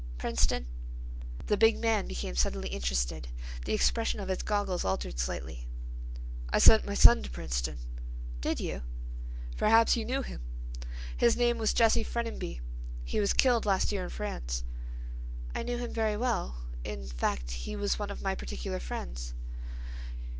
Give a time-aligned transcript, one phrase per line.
[0.17, 0.65] "Princeton."
[1.45, 3.27] The big man became suddenly interested;
[3.65, 5.67] the expression of his goggles altered slightly.
[6.49, 7.77] "I sent my son to Princeton."
[8.39, 8.81] "Did you?"
[9.57, 10.41] "Perhaps you knew him.
[11.15, 12.61] His name was Jesse Ferrenby.
[13.05, 14.63] He was killed last year in France."
[15.53, 16.57] "I knew him very well.
[16.83, 19.35] In fact, he was one of my particular friends."